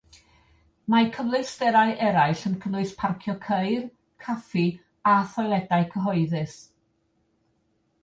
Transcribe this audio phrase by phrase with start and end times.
[0.93, 3.87] Mae cyfleusterau eraill yn cynnwys parcio ceir,
[4.27, 4.67] caffi
[5.15, 6.61] a thoiledau cyhoeddus.